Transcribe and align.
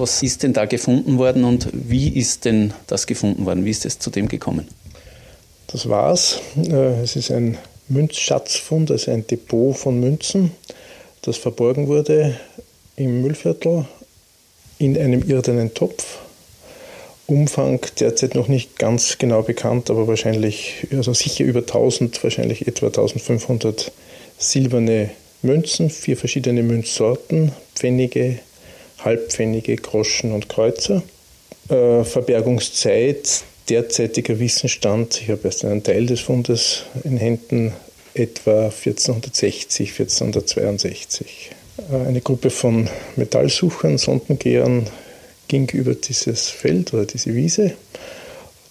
Was 0.00 0.22
ist 0.22 0.44
denn 0.44 0.52
da 0.52 0.64
gefunden 0.64 1.18
worden 1.18 1.42
und 1.42 1.68
wie 1.72 2.08
ist 2.08 2.44
denn 2.44 2.72
das 2.86 3.08
gefunden 3.08 3.46
worden? 3.46 3.64
Wie 3.64 3.70
ist 3.70 3.84
es 3.84 3.98
zu 3.98 4.10
dem 4.10 4.28
gekommen? 4.28 4.68
Das 5.66 5.88
war's. 5.88 6.40
Äh, 6.56 7.02
es 7.02 7.16
ist 7.16 7.32
ein 7.32 7.58
Münzschatzfund, 7.88 8.92
also 8.92 9.10
ein 9.10 9.26
Depot 9.26 9.76
von 9.76 9.98
Münzen, 9.98 10.52
das 11.22 11.36
verborgen 11.36 11.88
wurde 11.88 12.38
im 12.96 13.22
Müllviertel 13.22 13.86
in 14.78 14.96
einem 14.96 15.28
irdenen 15.28 15.74
Topf. 15.74 16.18
Umfang 17.26 17.80
derzeit 17.98 18.36
noch 18.36 18.48
nicht 18.48 18.78
ganz 18.78 19.18
genau 19.18 19.42
bekannt, 19.42 19.90
aber 19.90 20.06
wahrscheinlich, 20.06 20.86
also 20.92 21.12
sicher 21.12 21.44
über 21.44 21.60
1000, 21.60 22.22
wahrscheinlich 22.22 22.68
etwa 22.68 22.86
1500 22.86 23.90
silberne 24.38 25.10
Münzen, 25.42 25.90
vier 25.90 26.16
verschiedene 26.16 26.62
Münzsorten, 26.62 27.52
Pfennige, 27.74 28.38
Halbpfennige, 28.98 29.76
Groschen 29.76 30.32
und 30.32 30.48
Kreuzer. 30.48 31.02
Äh, 31.68 32.04
Verbergungszeit, 32.04 33.44
derzeitiger 33.68 34.38
Wissensstand, 34.38 35.20
ich 35.20 35.30
habe 35.30 35.42
erst 35.44 35.64
einen 35.64 35.82
Teil 35.82 36.06
des 36.06 36.20
Fundes 36.20 36.84
in 37.04 37.18
Händen, 37.18 37.74
etwa 38.14 38.64
1460, 38.64 39.90
1462. 39.90 41.50
Äh, 41.90 42.08
eine 42.08 42.20
Gruppe 42.20 42.50
von 42.50 42.88
Metallsuchern, 43.16 43.98
Sondengehern 43.98 44.86
ging 45.48 45.68
über 45.70 45.94
dieses 45.94 46.48
Feld 46.48 46.92
oder 46.94 47.04
diese 47.04 47.34
Wiese. 47.34 47.72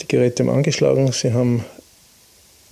Die 0.00 0.08
Geräte 0.08 0.42
haben 0.42 0.50
angeschlagen. 0.50 1.10
Sie 1.12 1.32
haben 1.32 1.64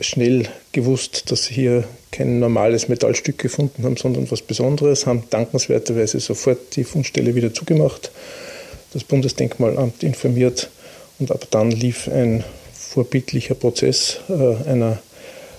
schnell 0.03 0.49
gewusst, 0.73 1.31
dass 1.31 1.45
sie 1.45 1.55
hier 1.55 1.85
kein 2.11 2.39
normales 2.39 2.89
Metallstück 2.89 3.39
gefunden 3.39 3.85
haben, 3.85 3.97
sondern 3.97 4.31
was 4.31 4.43
Besonderes, 4.43 5.07
haben 5.07 5.25
dankenswerterweise 5.31 6.21
sofort 6.21 6.77
die 6.77 6.85
Fundstelle 6.85 7.35
wieder 7.35 7.53
zugemacht, 7.55 8.11
das 8.93 9.05
Bundesdenkmalamt 9.05 10.03
informiert 10.03 10.71
und 11.19 11.31
ab 11.31 11.47
dann 11.51 11.71
lief 11.71 12.09
ein 12.09 12.45
vorbildlicher 12.73 13.55
Prozess 13.55 14.19
äh, 14.29 14.69
einer 14.69 14.99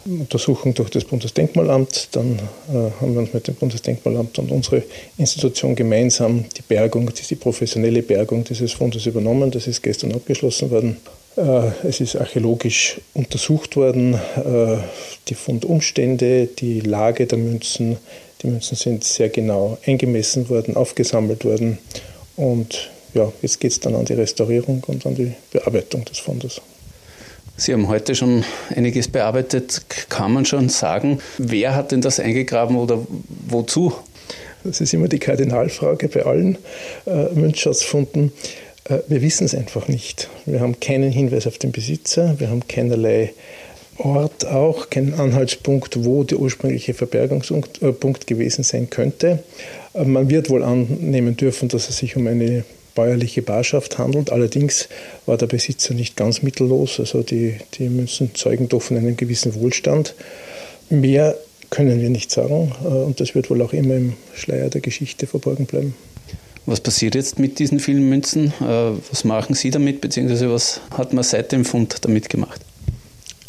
Untersuchung 0.06 0.74
durch 0.74 0.90
das 0.90 1.06
Bundesdenkmalamt. 1.06 2.10
Dann 2.12 2.40
äh, 2.70 2.92
haben 3.00 3.14
wir 3.14 3.22
uns 3.22 3.34
mit 3.34 3.48
dem 3.48 3.56
Bundesdenkmalamt 3.56 4.38
und 4.40 4.52
unsere 4.52 4.84
Institution 5.18 5.76
gemeinsam 5.76 6.46
die 6.58 6.62
Bergung, 6.62 7.10
die 7.14 7.36
professionelle 7.36 8.04
Bergung 8.04 8.44
dieses 8.44 8.74
Fundes 8.74 9.06
übernommen. 9.06 9.52
Das 9.52 9.68
ist 9.68 9.82
gestern 9.82 10.14
abgeschlossen 10.14 10.70
worden. 10.72 10.98
Äh, 11.36 11.88
es 11.88 12.00
ist 12.00 12.16
archäologisch 12.16 13.02
untersucht 13.14 13.76
worden, 13.76 14.14
äh, 14.14 14.78
die 15.28 15.36
Fundumstände, 15.36 16.48
die 16.48 16.82
Lage 16.82 17.26
der 17.26 17.38
Münzen. 17.38 17.98
Die 18.42 18.48
Münzen 18.48 18.76
sind 18.76 19.04
sehr 19.04 19.30
genau 19.30 19.78
eingemessen 19.86 20.50
worden, 20.50 20.76
aufgesammelt 20.76 21.46
worden. 21.46 21.80
Und 22.36 22.90
ja, 23.14 23.32
jetzt 23.42 23.60
geht 23.60 23.72
es 23.72 23.80
dann 23.80 23.96
an 23.96 24.06
die 24.06 24.14
Restaurierung 24.14 24.84
und 24.88 25.06
an 25.06 25.16
die 25.16 25.34
Bearbeitung 25.52 26.06
des 26.06 26.20
Fundes. 26.20 26.62
Sie 27.56 27.72
haben 27.72 27.88
heute 27.88 28.16
schon 28.16 28.44
einiges 28.76 29.08
bearbeitet. 29.08 29.84
Kann 30.10 30.34
man 30.34 30.46
schon 30.46 30.70
sagen, 30.70 31.20
wer 31.38 31.76
hat 31.76 31.92
denn 31.92 32.02
das 32.02 32.20
eingegraben 32.20 32.76
oder 32.78 33.06
wozu? 33.48 33.94
Das 34.64 34.82
ist 34.82 34.94
immer 34.94 35.08
die 35.08 35.20
Kardinalfrage 35.20 36.08
bei 36.08 36.26
allen 36.26 36.58
äh, 37.06 37.26
Münzschatzfunden. 37.34 38.32
Äh, 38.86 39.00
wir 39.08 39.22
wissen 39.22 39.46
es 39.46 39.56
einfach 39.56 39.88
nicht. 39.88 40.30
Wir 40.46 40.60
haben 40.60 40.80
keinen 40.80 41.12
Hinweis 41.12 41.48
auf 41.48 41.58
den 41.58 41.72
Besitzer, 41.72 42.40
wir 42.40 42.50
haben 42.50 42.68
keinerlei 42.68 43.34
Ort 44.00 44.48
auch, 44.48 44.90
keinen 44.90 45.14
Anhaltspunkt, 45.14 46.04
wo 46.04 46.24
der 46.24 46.40
ursprüngliche 46.40 46.96
Verbergungspunkt 46.96 47.82
äh, 47.84 48.26
gewesen 48.26 48.64
sein 48.64 48.90
könnte. 48.90 49.44
Äh, 49.94 50.06
man 50.06 50.30
wird 50.30 50.50
wohl 50.50 50.64
annehmen 50.64 51.38
dürfen, 51.38 51.70
dass 51.70 51.90
es 51.90 51.98
sich 51.98 52.16
um 52.16 52.28
eine 52.28 52.64
bäuerliche 52.96 53.42
Barschaft 53.42 53.98
handelt. 53.98 54.32
Allerdings 54.32 54.88
war 55.26 55.38
der 55.38 55.48
Besitzer 55.48 55.94
nicht 55.94 56.16
ganz 56.16 56.42
mittellos. 56.42 57.00
Also 57.00 57.24
die, 57.24 57.56
die 57.76 57.90
Münzen 57.90 58.36
zeugen 58.36 58.70
doch 58.70 58.82
von 58.82 58.98
einem 58.98 59.18
gewissen 59.18 59.56
Wohlstand. 59.56 60.16
Mehr 60.90 61.36
können 61.70 62.02
wir 62.02 62.10
nicht 62.10 62.30
sagen 62.30 62.72
und 62.84 63.20
das 63.20 63.34
wird 63.34 63.50
wohl 63.50 63.64
auch 63.64 63.74
immer 63.74 63.96
im 63.96 64.14
Schleier 64.36 64.70
der 64.70 64.82
Geschichte 64.82 65.26
verborgen 65.26 65.66
bleiben. 65.66 65.96
Was 66.66 66.80
passiert 66.80 67.16
jetzt 67.16 67.40
mit 67.40 67.60
diesen 67.60 67.80
vielen 67.80 68.08
Münzen? 68.08 68.54
Äh, 68.62 68.92
was 69.10 69.24
machen 69.26 69.54
Sie 69.54 69.70
damit, 69.70 70.02
beziehungsweise 70.02 70.50
was 70.52 70.82
hat 70.92 71.14
man 71.14 71.24
seit 71.24 71.52
dem 71.52 71.66
Fund 71.66 71.98
damit 72.02 72.30
gemacht? 72.30 72.62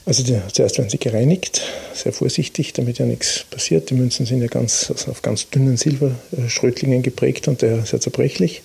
Also 0.07 0.23
die, 0.23 0.39
zuerst 0.53 0.77
werden 0.77 0.91
sie 0.91 0.99
gereinigt, 0.99 1.63
sehr 1.95 2.13
vorsichtig, 2.13 2.75
damit 2.75 2.99
ja 2.99 3.07
nichts 3.07 3.47
passiert. 3.51 3.89
Die 3.89 3.95
Münzen 3.95 4.27
sind 4.27 4.43
ja 4.43 4.49
ganz, 4.49 4.91
also 4.91 5.11
auf 5.11 5.23
ganz 5.23 5.49
dünnen 5.49 5.79
Silberschrötlingen 5.79 7.03
geprägt 7.03 7.49
und 7.49 7.63
daher 7.63 7.87
sehr 7.87 8.01
zerbrechlich. 8.01 8.61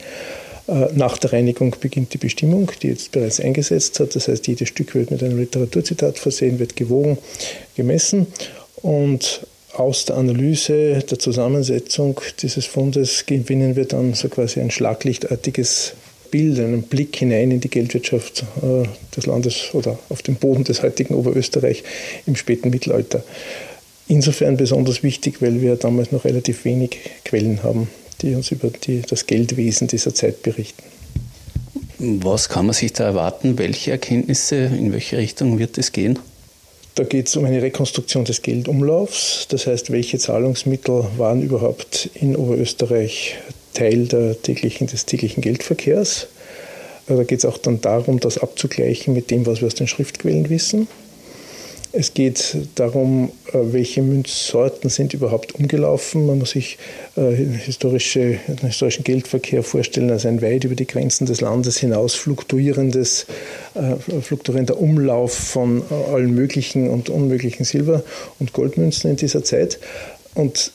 Äh, 0.67 0.89
nach 0.93 1.17
der 1.17 1.31
Reinigung 1.31 1.75
beginnt 1.79 2.13
die 2.13 2.17
Bestimmung, 2.17 2.71
die 2.81 2.87
jetzt 2.87 3.11
bereits 3.11 3.39
eingesetzt 3.39 4.01
hat. 4.01 4.15
Das 4.15 4.27
heißt, 4.27 4.47
jedes 4.47 4.67
Stück 4.67 4.95
wird 4.95 5.11
mit 5.11 5.23
einem 5.23 5.39
Literaturzitat 5.39 6.19
versehen, 6.19 6.59
wird 6.59 6.75
gewogen, 6.75 7.17
gemessen 7.77 8.27
und 8.81 9.41
aus 9.79 10.05
der 10.05 10.17
Analyse 10.17 10.99
der 10.99 11.19
Zusammensetzung 11.19 12.19
dieses 12.41 12.65
Fundes 12.65 13.25
gewinnen 13.25 13.75
wir 13.75 13.85
dann 13.85 14.13
so 14.13 14.29
quasi 14.29 14.59
ein 14.59 14.71
schlaglichtartiges 14.71 15.93
Bild, 16.31 16.59
einen 16.59 16.83
Blick 16.83 17.15
hinein 17.15 17.51
in 17.51 17.59
die 17.59 17.69
Geldwirtschaft 17.69 18.43
äh, 18.61 18.87
des 19.15 19.25
Landes 19.25 19.69
oder 19.73 19.97
auf 20.09 20.21
den 20.21 20.35
Boden 20.35 20.63
des 20.63 20.83
heutigen 20.83 21.15
Oberösterreich 21.15 21.83
im 22.27 22.35
späten 22.35 22.69
Mittelalter. 22.69 23.23
Insofern 24.07 24.57
besonders 24.57 25.01
wichtig, 25.03 25.41
weil 25.41 25.61
wir 25.61 25.75
damals 25.75 26.11
noch 26.11 26.25
relativ 26.25 26.65
wenig 26.65 26.97
Quellen 27.23 27.63
haben 27.63 27.87
die 28.21 28.35
uns 28.35 28.51
über 28.51 28.69
die, 28.69 29.01
das 29.01 29.25
Geldwesen 29.25 29.87
dieser 29.87 30.13
Zeit 30.13 30.43
berichten. 30.43 30.83
Was 31.97 32.49
kann 32.49 32.65
man 32.65 32.73
sich 32.73 32.93
da 32.93 33.05
erwarten? 33.05 33.57
Welche 33.57 33.91
Erkenntnisse, 33.91 34.55
in 34.55 34.93
welche 34.93 35.17
Richtung 35.17 35.59
wird 35.59 35.77
es 35.77 35.91
gehen? 35.91 36.17
Da 36.99 37.05
geht 37.05 37.29
es 37.29 37.37
um 37.37 37.45
eine 37.45 37.61
Rekonstruktion 37.61 38.25
des 38.25 38.41
Geldumlaufs. 38.41 39.47
Das 39.47 39.67
heißt, 39.67 39.89
welche 39.89 40.19
Zahlungsmittel 40.19 41.05
waren 41.15 41.41
überhaupt 41.41 42.09
in 42.13 42.35
Oberösterreich 42.35 43.37
Teil 43.73 44.35
täglichen, 44.43 44.87
des 44.87 45.05
täglichen 45.05 45.39
Geldverkehrs? 45.39 46.27
Da 47.07 47.23
geht 47.23 47.39
es 47.39 47.45
auch 47.45 47.57
dann 47.57 47.79
darum, 47.79 48.19
das 48.19 48.37
abzugleichen 48.37 49.13
mit 49.13 49.31
dem, 49.31 49.45
was 49.45 49.61
wir 49.61 49.67
aus 49.67 49.75
den 49.75 49.87
Schriftquellen 49.87 50.49
wissen. 50.49 50.89
Es 51.91 52.13
geht 52.13 52.55
darum, 52.75 53.31
äh, 53.47 53.57
welche 53.71 54.03
Münzsorten 54.03 54.89
sind 54.89 55.15
überhaupt 55.15 55.55
umgelaufen. 55.55 56.27
Man 56.27 56.37
muss 56.37 56.51
sich 56.51 56.77
äh, 57.15 57.35
den 57.35 57.53
historischen 57.53 59.03
Geldverkehr 59.03 59.63
vorstellen 59.63 60.11
als 60.11 60.25
ein 60.25 60.41
weit 60.41 60.65
über 60.65 60.75
die 60.75 60.85
Grenzen 60.85 61.25
des 61.25 61.41
Landes 61.41 61.77
hinaus 61.77 62.13
fluktuierendes, 62.13 63.25
äh, 63.73 64.21
fluktuierender 64.21 64.79
Umlauf 64.79 65.33
von 65.33 65.81
allen 66.13 66.35
möglichen 66.35 66.89
und 66.89 67.09
unmöglichen 67.09 67.65
Silber- 67.65 68.03
und 68.37 68.53
Goldmünzen 68.53 69.09
in 69.09 69.17
dieser 69.17 69.43
Zeit. 69.43 69.79
Und 70.35 70.71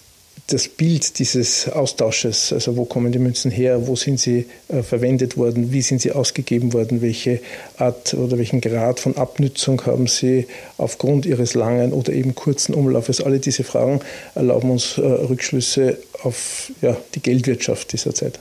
das 0.48 0.68
Bild 0.68 1.18
dieses 1.18 1.70
Austausches, 1.70 2.52
also 2.52 2.76
wo 2.76 2.84
kommen 2.84 3.12
die 3.12 3.18
Münzen 3.18 3.50
her, 3.50 3.86
wo 3.86 3.96
sind 3.96 4.20
sie 4.20 4.46
äh, 4.68 4.82
verwendet 4.82 5.38
worden, 5.38 5.72
wie 5.72 5.80
sind 5.80 6.02
sie 6.02 6.12
ausgegeben 6.12 6.74
worden, 6.74 7.00
welche 7.00 7.40
Art 7.78 8.12
oder 8.12 8.36
welchen 8.36 8.60
Grad 8.60 9.00
von 9.00 9.16
Abnützung 9.16 9.84
haben 9.86 10.06
sie 10.06 10.46
aufgrund 10.76 11.24
ihres 11.24 11.54
langen 11.54 11.92
oder 11.92 12.12
eben 12.12 12.34
kurzen 12.34 12.74
Umlaufes. 12.74 13.22
Alle 13.22 13.38
diese 13.38 13.64
Fragen 13.64 14.00
erlauben 14.34 14.70
uns 14.70 14.98
äh, 14.98 15.00
Rückschlüsse 15.00 15.98
auf 16.22 16.70
ja, 16.82 16.94
die 17.14 17.20
Geldwirtschaft 17.20 17.92
dieser 17.92 18.14
Zeit. 18.14 18.38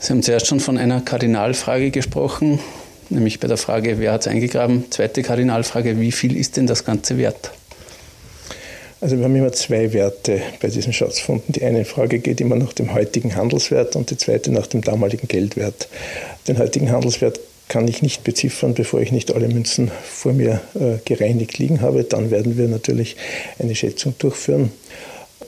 Sie 0.00 0.12
haben 0.12 0.24
zuerst 0.24 0.48
schon 0.48 0.58
von 0.58 0.78
einer 0.78 1.00
Kardinalfrage 1.00 1.92
gesprochen, 1.92 2.58
nämlich 3.08 3.38
bei 3.38 3.46
der 3.46 3.56
Frage, 3.56 4.00
wer 4.00 4.12
hat 4.12 4.22
es 4.22 4.26
eingegraben? 4.26 4.90
Zweite 4.90 5.22
Kardinalfrage, 5.22 6.00
wie 6.00 6.10
viel 6.10 6.36
ist 6.36 6.56
denn 6.56 6.66
das 6.66 6.84
Ganze 6.84 7.18
wert? 7.18 7.52
Also 9.00 9.16
wir 9.16 9.24
haben 9.24 9.34
immer 9.34 9.52
zwei 9.52 9.94
Werte 9.94 10.42
bei 10.60 10.68
diesen 10.68 10.92
Schatzfunden. 10.92 11.52
Die 11.52 11.64
eine 11.64 11.86
Frage 11.86 12.18
geht 12.18 12.40
immer 12.40 12.56
nach 12.56 12.74
dem 12.74 12.92
heutigen 12.92 13.34
Handelswert 13.34 13.96
und 13.96 14.10
die 14.10 14.18
zweite 14.18 14.52
nach 14.52 14.66
dem 14.66 14.82
damaligen 14.82 15.26
Geldwert. 15.26 15.88
Den 16.46 16.58
heutigen 16.58 16.90
Handelswert 16.90 17.40
kann 17.68 17.88
ich 17.88 18.02
nicht 18.02 18.24
beziffern, 18.24 18.74
bevor 18.74 19.00
ich 19.00 19.10
nicht 19.10 19.32
alle 19.32 19.48
Münzen 19.48 19.90
vor 20.04 20.32
mir 20.34 20.60
äh, 20.74 20.98
gereinigt 21.04 21.56
liegen 21.56 21.80
habe. 21.80 22.04
Dann 22.04 22.30
werden 22.30 22.58
wir 22.58 22.68
natürlich 22.68 23.16
eine 23.58 23.74
Schätzung 23.74 24.14
durchführen. 24.18 24.70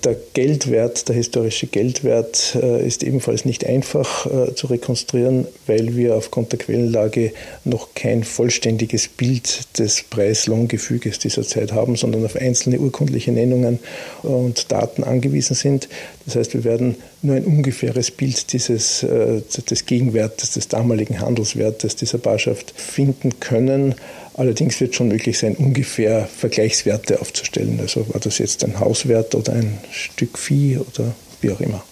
Der 0.04 0.16
Geldwert, 0.34 1.08
der 1.08 1.14
historische 1.14 1.68
Geldwert 1.68 2.56
äh, 2.60 2.84
ist 2.84 3.04
ebenfalls 3.04 3.44
nicht 3.44 3.64
einfach 3.64 4.26
äh, 4.26 4.52
zu 4.52 4.66
rekonstruieren, 4.66 5.46
weil 5.68 5.94
wir 5.94 6.16
aufgrund 6.16 6.50
der 6.50 6.58
Quellenlage 6.58 7.32
noch 7.64 7.94
kein 7.94 8.24
vollständiges 8.24 9.06
Bild 9.06 9.78
des 9.78 10.02
Preis-Lohn-Gefüges 10.02 11.20
dieser 11.20 11.44
Zeit 11.44 11.72
haben, 11.72 11.94
sondern 11.94 12.24
auf 12.24 12.34
einzelne 12.34 12.80
urkundliche 12.80 13.30
Nennungen 13.30 13.78
und 14.24 14.72
Daten 14.72 15.04
angewiesen 15.04 15.54
sind. 15.54 15.88
Das 16.26 16.34
heißt, 16.34 16.54
wir 16.54 16.64
werden 16.64 16.96
nur 17.22 17.36
ein 17.36 17.44
ungefähres 17.44 18.10
Bild 18.10 18.52
dieses, 18.52 19.04
äh, 19.04 19.40
des 19.70 19.86
Gegenwertes, 19.86 20.54
des 20.54 20.66
damaligen 20.66 21.20
Handelswertes 21.20 21.94
dieser 21.94 22.18
Barschaft 22.18 22.72
finden 22.76 23.38
können. 23.38 23.94
Allerdings 24.34 24.80
wird 24.80 24.94
schon 24.94 25.08
möglich 25.08 25.38
sein, 25.38 25.56
ungefähr 25.56 26.26
Vergleichswerte 26.26 27.20
aufzustellen. 27.20 27.78
Also 27.80 28.08
war 28.12 28.20
das 28.20 28.38
jetzt 28.38 28.64
ein 28.64 28.80
Hauswert 28.80 29.34
oder 29.34 29.52
ein 29.52 29.78
Stück 29.90 30.38
Vieh 30.38 30.78
oder 30.78 31.14
wie 31.40 31.50
auch 31.50 31.60
immer. 31.60 31.84